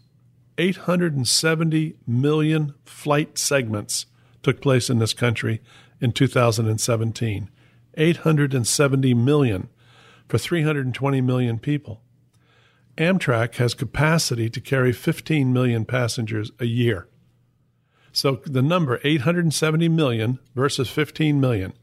[0.57, 4.05] 870 million flight segments
[4.41, 5.61] took place in this country
[5.99, 7.49] in 2017.
[7.95, 9.69] 870 million
[10.27, 12.01] for 320 million people.
[12.97, 17.07] Amtrak has capacity to carry 15 million passengers a year.
[18.11, 21.73] So the number 870 million versus 15 million.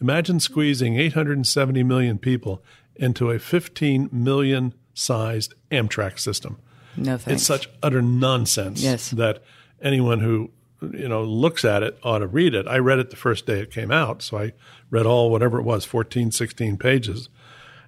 [0.00, 2.62] Imagine squeezing 870 million people
[2.94, 6.58] into a 15 million sized Amtrak system.
[6.96, 7.40] No thanks.
[7.40, 9.10] It's such utter nonsense yes.
[9.10, 9.42] that
[9.80, 10.50] anyone who
[10.92, 12.66] you know looks at it ought to read it.
[12.66, 14.52] I read it the first day it came out, so I
[14.90, 17.28] read all whatever it was, 14, 16 pages.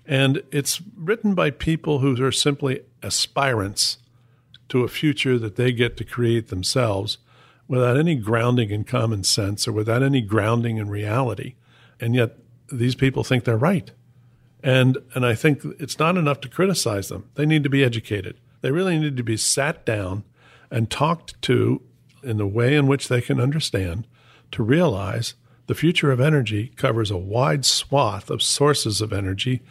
[0.06, 3.98] And it's written by people who are simply aspirants
[4.68, 7.18] to a future that they get to create themselves
[7.68, 11.54] without any grounding in common sense or without any grounding in reality.
[12.00, 12.36] And yet
[12.70, 13.90] these people think they're right.
[14.62, 17.28] And and I think it's not enough to criticize them.
[17.34, 18.36] They need to be educated.
[18.62, 20.24] They really need to be sat down
[20.70, 21.82] and talked to
[22.22, 24.06] in the way in which they can understand
[24.52, 25.34] to realize
[25.66, 29.62] the future of energy covers a wide swath of sources of energy,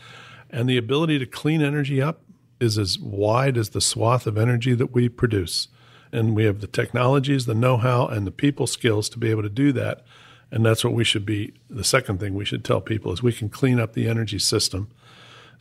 [0.50, 2.22] and the ability to clean energy up
[2.60, 5.68] is as wide as the swath of energy that we produce.
[6.12, 9.44] And we have the technologies, the know how, and the people skills to be able
[9.44, 10.04] to do that.
[10.52, 11.54] And that's what we should be.
[11.70, 14.90] The second thing we should tell people is we can clean up the energy system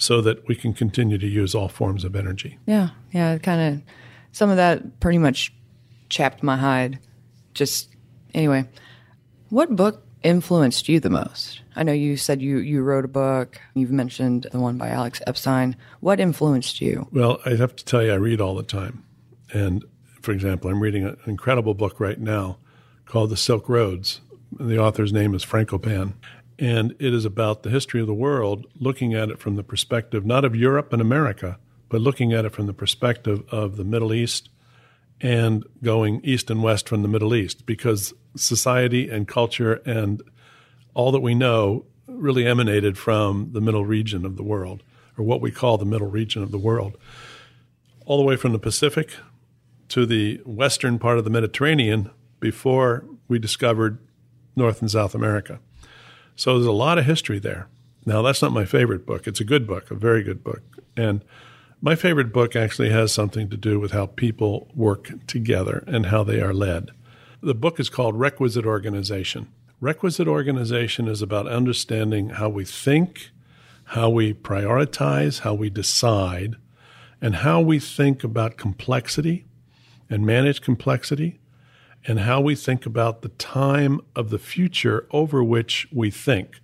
[0.01, 2.59] so that we can continue to use all forms of energy.
[2.65, 3.83] Yeah, yeah, kind of.
[4.33, 5.53] Some of that pretty much
[6.09, 6.99] chapped my hide.
[7.53, 7.95] Just
[8.33, 8.67] anyway,
[9.51, 11.61] what book influenced you the most?
[11.77, 13.61] I know you said you you wrote a book.
[13.75, 15.77] You've mentioned the one by Alex Epstein.
[16.01, 17.07] What influenced you?
[17.13, 19.05] Well, I have to tell you, I read all the time,
[19.53, 19.85] and
[20.23, 22.57] for example, I'm reading an incredible book right now
[23.05, 24.23] called The Silk Roads.
[24.59, 26.15] The author's name is Frankopan,
[26.61, 30.27] and it is about the history of the world, looking at it from the perspective
[30.27, 34.13] not of Europe and America, but looking at it from the perspective of the Middle
[34.13, 34.51] East
[35.23, 40.23] and going east and west from the Middle East, because society and culture and
[40.95, 44.83] all that we know really emanated from the middle region of the world,
[45.17, 46.97] or what we call the middle region of the world.
[48.05, 49.15] All the way from the Pacific
[49.89, 53.99] to the western part of the Mediterranean before we discovered
[54.57, 55.61] North and South America.
[56.41, 57.69] So there's a lot of history there.
[58.07, 59.27] Now, that's not my favorite book.
[59.27, 60.63] It's a good book, a very good book.
[60.97, 61.23] And
[61.83, 66.25] my favorite book actually has something to do with how people work together and how
[66.25, 66.93] they are led.
[67.43, 69.49] The book is called Requisite Organization.
[69.83, 73.33] Requisite organization is about understanding how we think,
[73.85, 76.57] how we prioritize, how we decide,
[77.21, 79.45] and how we think about complexity
[80.09, 81.40] and manage complexity
[82.07, 86.61] and how we think about the time of the future over which we think.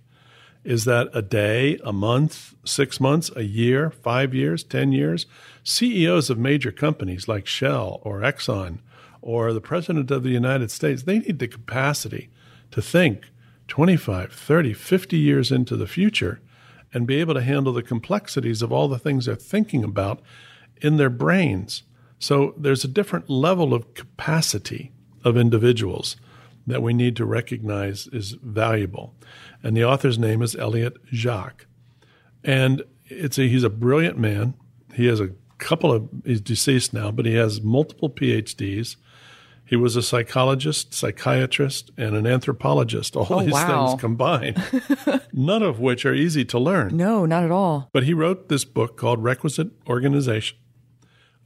[0.63, 5.25] Is that a day, a month, six months, a year, five years, 10 years?
[5.63, 8.79] CEOs of major companies like Shell or Exxon
[9.21, 12.29] or the President of the United States, they need the capacity
[12.71, 13.31] to think
[13.67, 16.41] 25, 30, 50 years into the future
[16.93, 20.21] and be able to handle the complexities of all the things they're thinking about
[20.81, 21.83] in their brains.
[22.19, 24.91] So there's a different level of capacity
[25.23, 26.17] of individuals
[26.65, 29.15] that we need to recognize is valuable.
[29.63, 31.65] And the author's name is Elliott Jaques.
[32.43, 34.53] And it's a, he's a brilliant man.
[34.93, 38.95] He has a couple of, he's deceased now, but he has multiple PhDs.
[39.65, 43.87] He was a psychologist, psychiatrist, and an anthropologist, all Oh, these wow.
[43.87, 44.61] things combined,
[45.33, 46.95] none of which are easy to learn.
[46.95, 47.89] No, not at all.
[47.91, 50.57] But he wrote this book called Requisite Organization.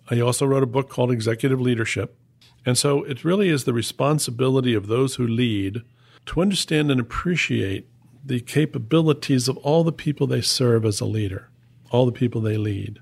[0.10, 2.18] He also wrote a book called Executive Leadership.
[2.66, 5.82] And so it really is the responsibility of those who lead
[6.28, 7.88] to understand and appreciate
[8.24, 11.50] the capabilities of all the people they serve as a leader,
[11.90, 13.00] all the people they lead.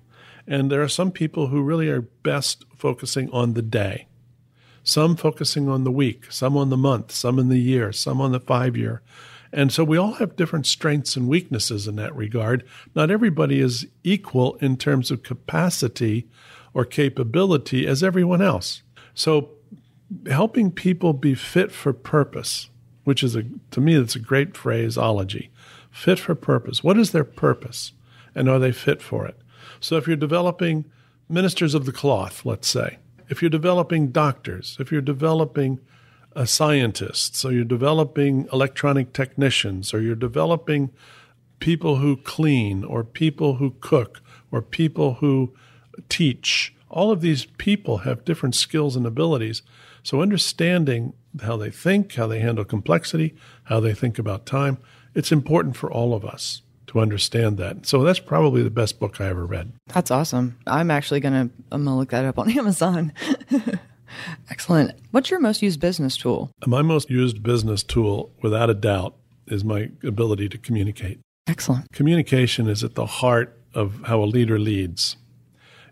[0.48, 4.08] And there are some people who really are best focusing on the day,
[4.84, 8.32] some focusing on the week, some on the month, some in the year, some on
[8.32, 9.02] the five year.
[9.52, 12.64] And so we all have different strengths and weaknesses in that regard.
[12.96, 16.28] Not everybody is equal in terms of capacity
[16.74, 18.84] or capability as everyone else.
[19.14, 19.50] So
[20.30, 22.70] helping people be fit for purpose,
[23.04, 25.52] which is a to me that's a great phraseology.
[25.92, 26.84] Fit for purpose.
[26.84, 27.94] What is their purpose?
[28.36, 29.38] And are they fit for it?
[29.80, 30.86] So if you're developing
[31.28, 32.98] ministers of the cloth, let's say,
[33.28, 35.80] if you're developing doctors, if you're developing
[36.36, 40.92] uh, scientists, or you're developing electronic technicians, or you're developing
[41.60, 45.54] people who clean, or people who cook, or people who
[46.08, 46.74] teach.
[46.90, 49.62] All of these people have different skills and abilities.
[50.04, 53.36] So, understanding how they think, how they handle complexity,
[53.66, 54.78] how they think about time,
[55.14, 57.86] it's important for all of us to understand that.
[57.86, 59.74] So, that's probably the best book I ever read.
[59.88, 60.58] That's awesome.
[60.66, 63.14] I'm actually gonna I'm gonna look that up on Amazon.
[64.50, 64.98] Excellent.
[65.12, 66.52] What's your most used business tool?
[66.66, 69.16] My most used business tool, without a doubt,
[69.48, 71.20] is my ability to communicate.
[71.48, 71.92] Excellent.
[71.92, 75.18] Communication is at the heart of how a leader leads.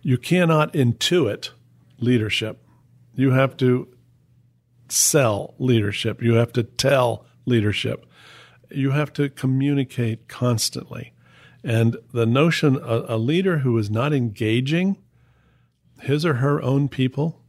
[0.02, 1.50] You cannot intuit
[2.00, 2.64] leadership.
[3.16, 3.88] You have to
[4.90, 6.22] sell leadership.
[6.22, 8.06] You have to tell leadership.
[8.70, 11.14] You have to communicate constantly.
[11.64, 14.98] And the notion a, a leader who is not engaging
[16.02, 17.42] his or her own people,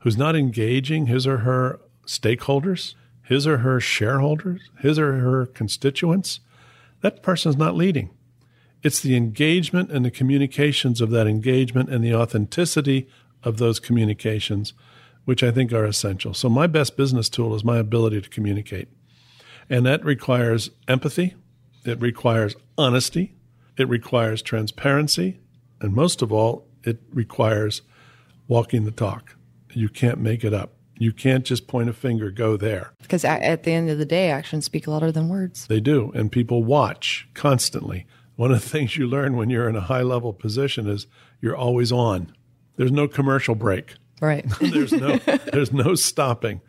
[0.00, 6.40] who's not engaging his or her stakeholders, his or her shareholders, his or her constituents,
[7.00, 8.10] that person's not leading.
[8.82, 13.08] It's the engagement and the communications of that engagement and the authenticity
[13.42, 14.72] of those communications,
[15.24, 16.34] which I think are essential.
[16.34, 18.88] So, my best business tool is my ability to communicate.
[19.68, 21.34] And that requires empathy,
[21.84, 23.34] it requires honesty,
[23.76, 25.40] it requires transparency,
[25.80, 27.82] and most of all, it requires
[28.46, 29.36] walking the talk.
[29.72, 30.72] You can't make it up.
[31.00, 32.92] You can't just point a finger, go there.
[33.00, 35.66] Because at, the end of the day, actions speak louder than words.
[35.68, 36.10] They do.
[36.14, 38.04] And people watch constantly.
[38.38, 41.08] One of the things you learn when you're in a high level position is
[41.40, 42.32] you're always on.
[42.76, 43.94] There's no commercial break.
[44.20, 44.48] Right.
[44.60, 46.60] There's no there's no stopping.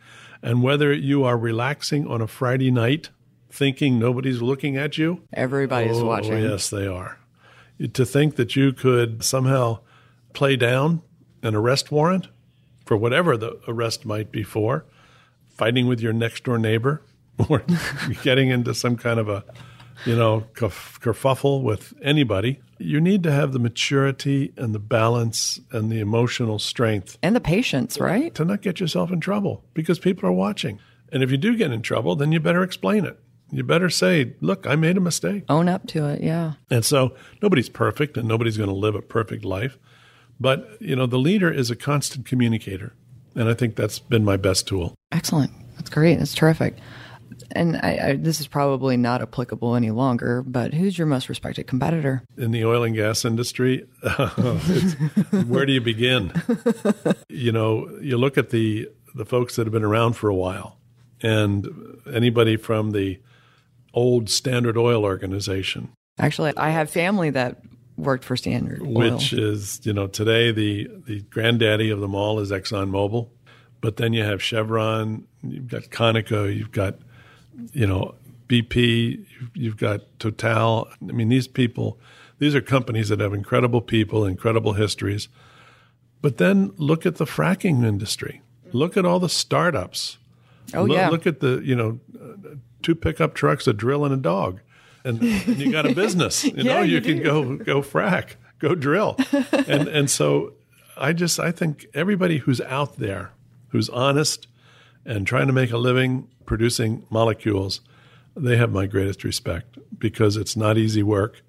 [0.42, 3.12] And whether you are relaxing on a Friday night
[3.52, 6.42] thinking nobody's looking at you, Everybody's oh, watching.
[6.42, 7.20] yes, they are.
[7.94, 9.82] To think that you could somehow
[10.34, 11.04] play down
[11.44, 12.30] an arrest warrant
[12.84, 14.86] for whatever the arrest might be for,
[15.50, 17.04] fighting with your next door neighbor,
[17.48, 17.64] or
[18.24, 19.44] getting into some kind of a,
[20.06, 25.60] you know, kerf- kerfuffle with anybody, you need to have the maturity and the balance
[25.72, 28.34] and the emotional strength And the patience, right?
[28.36, 30.80] to not get yourself in trouble because people are watching.
[31.12, 33.20] And if you do get in trouble, then you better explain it.
[33.52, 35.44] You better say, look, I made a mistake.
[35.50, 36.22] Own up to it.
[36.22, 36.54] Yeah.
[36.70, 39.78] And so nobody's perfect and nobody's going to live a perfect life.
[40.40, 42.94] But, you know, the leader is a constant communicator.
[43.36, 44.94] And I think that's been my best tool.
[45.12, 45.52] Excellent.
[45.76, 46.20] That's great.
[46.20, 46.76] That's terrific.
[47.52, 51.68] And I, I, this is probably not applicable any longer, but who's your most respected
[51.68, 52.24] competitor?
[52.38, 53.86] In the oil and gas industry,
[55.48, 56.32] where do you begin?
[57.30, 60.78] You know, you look at the, the folks that have been around for a while,
[61.22, 61.68] and
[62.12, 63.20] anybody from the
[63.94, 67.62] old Standard Oil organization, Actually, I have family that
[67.98, 68.94] worked for Standard Oil.
[68.94, 73.30] which is you know today the the granddaddy of them all is ExxonMobil,
[73.80, 76.98] but then you have Chevron, you've got Conoco, you've got
[77.74, 78.16] you know
[78.48, 80.88] BP, you've, got Total.
[81.02, 82.00] I mean these people,
[82.40, 85.28] These are companies that have incredible people, incredible histories.
[86.22, 88.42] But then look at the fracking industry.
[88.74, 90.18] Look at all the startups.
[90.74, 91.10] Oh, look, yeah.
[91.10, 92.00] Look at the, you know,
[92.84, 94.60] two pickup trucks, a drill, and a dog.
[95.04, 96.44] And, and you got a business.
[96.44, 99.16] You Yeah, know, you, you can go go frack, go drill.
[99.52, 100.54] and and so
[100.98, 103.32] I just I think everybody who's out there
[103.70, 104.48] who's honest
[105.06, 107.82] and trying to make a living producing molecules,
[108.36, 111.42] they have my greatest respect because it's not easy work.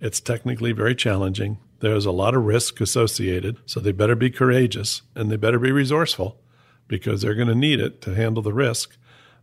[0.00, 1.58] It's technically very challenging.
[1.80, 5.72] There's a lot of risk associated, so they better be courageous and they better be
[5.72, 6.40] resourceful
[6.88, 8.96] because they're going to need it to handle the risk.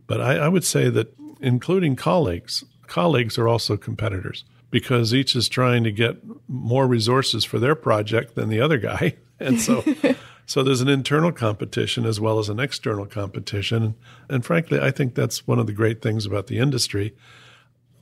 [0.06, 5.48] But I, I would say that, including colleagues, colleagues are also competitors because each is
[5.48, 6.16] trying to get
[6.48, 9.16] more resources for their project than the other guy.
[9.38, 9.84] And so,
[10.46, 13.96] so there's an internal competition as well as an external competition.
[14.30, 17.14] And frankly, I think that's one of the great things about the industry.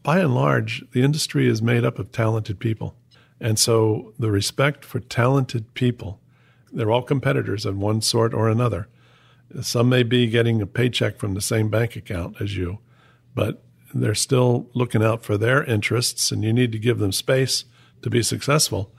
[0.03, 2.97] By and large, the industry is made up of talented people.
[3.41, 6.21] And so the respect for talented people,
[6.71, 8.89] they're all competitors of one sort or another.
[9.63, 12.79] Some may be getting a paycheck from the same bank account as you,
[13.35, 13.63] but
[13.95, 17.65] they're still looking out for their interests, and you need to give them space
[18.03, 18.94] to be successful.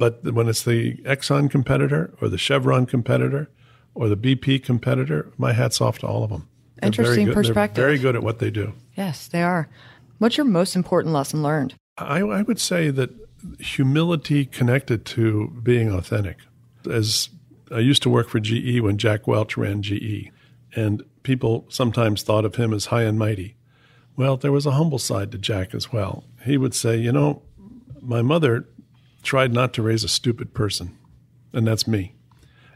[0.00, 3.50] But when it's the Exxon competitor or the Chevron competitor
[3.94, 6.48] or the BP competitor, my hat's off to all of them.
[6.80, 7.82] They're very Interesting good- they're perspective.
[7.84, 8.72] very good at what they do.
[8.96, 9.68] Yes, they are.
[10.16, 11.74] What's your most important lesson learned?
[11.98, 13.10] I, I would say that
[13.58, 16.38] humility connected to being authentic.
[16.90, 17.28] As
[17.70, 20.30] I used to work for GE when Jack Welch ran GE,
[20.74, 23.54] and people sometimes thought of him as high and mighty.
[24.16, 26.24] Well, there was a humble side to Jack as well.
[26.46, 27.42] He would say, You know,
[28.00, 28.66] my mother
[29.22, 30.96] tried not to raise a stupid person,
[31.52, 32.14] and that's me.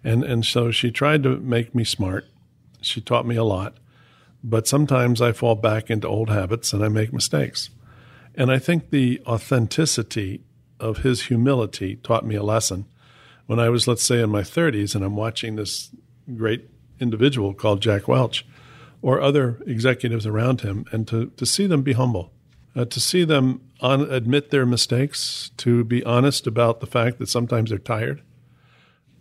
[0.05, 2.27] And, and so she tried to make me smart.
[2.83, 3.79] She taught me a lot.
[4.43, 7.71] But sometimes I fall back into old habits and I make mistakes.
[8.35, 10.43] And I think the authenticity
[10.79, 12.85] of his humility taught me a lesson.
[13.47, 15.91] When I was, let's say, in my 30s and I'm watching this
[16.37, 16.69] great
[17.01, 18.45] individual called Jack Welch
[19.01, 22.33] or other executives around him, and to, to see them be humble,
[22.77, 27.29] uh, to see them on, admit their mistakes, to be honest about the fact that
[27.29, 28.23] sometimes they're tired,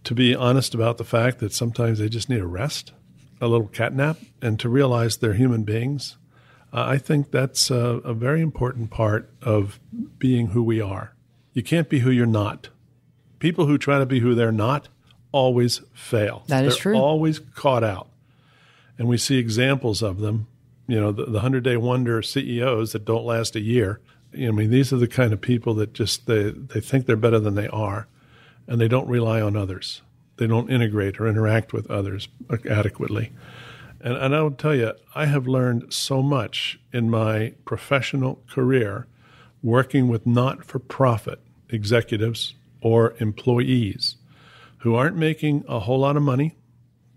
[0.04, 2.94] to be honest about the fact that sometimes they just need a rest,
[3.40, 6.18] a little cat nap, and to realize they're human beings.
[6.72, 9.80] Uh, I think that's a, a very important part of
[10.18, 11.14] being who we are.
[11.54, 12.70] You can't be who you're not.
[13.40, 14.88] People who try to be who they're not
[15.32, 16.44] always fail.
[16.48, 16.96] That is They're true.
[16.96, 18.08] Always caught out.
[18.98, 20.48] And we see examples of them.
[20.88, 24.00] You know, the, the 100 day wonder CEOs that don't last a year.
[24.32, 27.06] You know, I mean, these are the kind of people that just they, they think
[27.06, 28.08] they're better than they are
[28.68, 30.02] and they don't rely on others.
[30.38, 32.28] They don't integrate or interact with others
[32.70, 33.32] adequately.
[34.02, 39.08] And, and I will tell you, I have learned so much in my professional career
[39.62, 44.18] working with not for profit executives or employees
[44.80, 46.58] who aren't making a whole lot of money,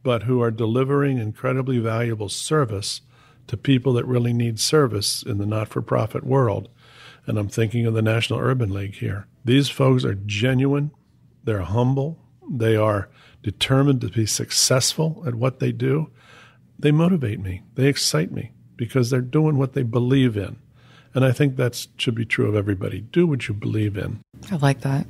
[0.04, 3.00] but who are delivering incredibly valuable service
[3.46, 6.68] to people that really need service in the not for profit world.
[7.26, 9.26] And I'm thinking of the National Urban League here.
[9.44, 10.90] These folks are genuine,
[11.44, 12.18] they're humble,
[12.48, 13.08] they are
[13.42, 16.10] determined to be successful at what they do.
[16.78, 20.56] They motivate me, they excite me because they're doing what they believe in.
[21.14, 23.00] And I think that should be true of everybody.
[23.00, 24.20] Do what you believe in.
[24.50, 25.06] I like that.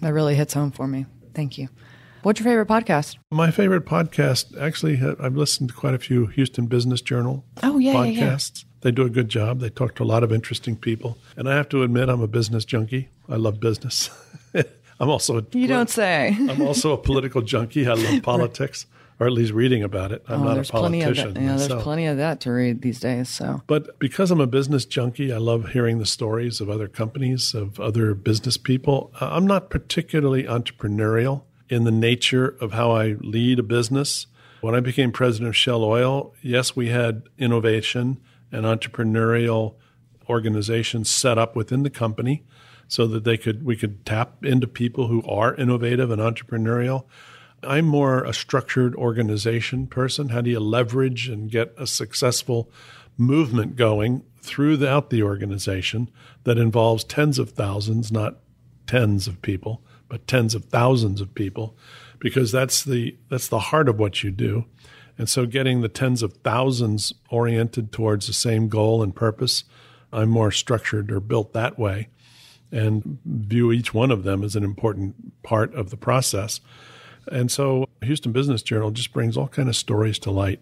[0.00, 1.06] That really hits home for me.
[1.32, 1.68] Thank you.
[2.24, 3.18] What's your favorite podcast?
[3.30, 7.92] My favorite podcast, actually, I've listened to quite a few Houston Business Journal Oh, yeah,
[7.92, 8.20] yeah, yeah.
[8.32, 8.64] podcasts.
[8.80, 9.60] They do a good job.
[9.60, 11.18] They talk to a lot of interesting people.
[11.36, 13.10] And I have to admit, I'm a business junkie.
[13.28, 14.08] I love business.
[15.00, 16.34] I'm also a You don't say.
[16.48, 17.86] I'm also a political junkie.
[17.86, 18.86] I love politics,
[19.20, 20.24] or at least reading about it.
[20.26, 21.44] I'm Oh, not a there's plenty of politician.
[21.44, 23.28] Yeah, there's plenty of that to read these days.
[23.28, 27.52] So But because I'm a business junkie, I love hearing the stories of other companies,
[27.52, 29.12] of other business people.
[29.20, 31.42] Uh, I'm not particularly entrepreneurial
[31.74, 34.28] in the nature of how I lead a business.
[34.60, 38.20] When I became president of Shell Oil, yes, we had innovation
[38.52, 39.74] and entrepreneurial
[40.28, 42.44] organizations set up within the company
[42.86, 47.06] so that they could we could tap into people who are innovative and entrepreneurial.
[47.64, 50.28] I'm more a structured organization person.
[50.28, 52.70] How do you leverage and get a successful
[53.18, 56.08] movement going throughout the organization
[56.44, 58.36] that involves tens of thousands, not
[58.86, 61.76] tens of people, but tens of thousands of people,
[62.18, 64.64] because that's the that's the heart of what you do.
[65.16, 69.64] And so getting the tens of thousands oriented towards the same goal and purpose,
[70.12, 72.08] I'm more structured or built that way
[72.72, 76.60] and view each one of them as an important part of the process.
[77.30, 80.60] And so Houston Business Journal just brings all kind of stories to light.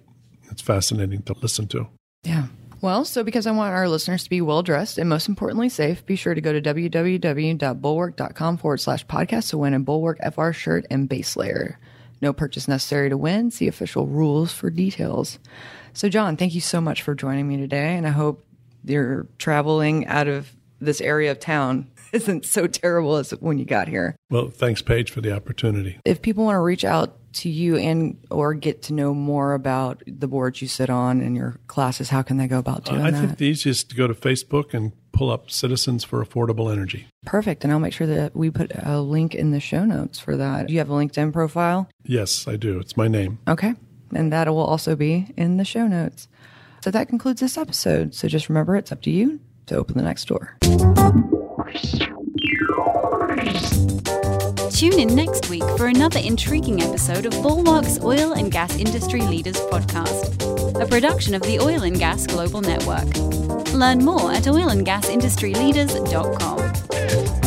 [0.50, 1.88] It's fascinating to listen to.
[2.22, 2.46] yeah,
[2.82, 6.04] Well, so because I want our listeners to be well dressed and most importantly safe,
[6.04, 10.84] be sure to go to www.bulwark.com forward slash podcast to win a Bulwark FR shirt
[10.90, 11.78] and base layer.
[12.20, 13.52] No purchase necessary to win.
[13.52, 15.38] See official rules for details.
[15.92, 17.94] So, John, thank you so much for joining me today.
[17.94, 18.44] And I hope
[18.84, 23.86] you're traveling out of this area of town isn't so terrible as when you got
[23.86, 24.16] here.
[24.28, 26.00] Well, thanks, Paige, for the opportunity.
[26.04, 30.02] If people want to reach out to you and or get to know more about
[30.06, 33.10] the boards you sit on and your classes, how can they go about doing I
[33.10, 33.22] that?
[33.22, 37.06] I think the easiest to go to Facebook and pull up Citizens for Affordable Energy.
[37.24, 37.64] Perfect.
[37.64, 40.66] And I'll make sure that we put a link in the show notes for that.
[40.68, 41.88] Do you have a LinkedIn profile?
[42.04, 42.78] Yes, I do.
[42.78, 43.38] It's my name.
[43.46, 43.74] Okay.
[44.14, 46.28] And that will also be in the show notes.
[46.82, 48.14] So that concludes this episode.
[48.14, 50.56] So just remember it's up to you to open the next door.
[54.82, 59.54] Tune in next week for another intriguing episode of Bulwark's Oil and Gas Industry Leaders
[59.70, 63.06] Podcast, a production of the Oil and Gas Global Network.
[63.72, 67.41] Learn more at oilandgasindustryleaders.com.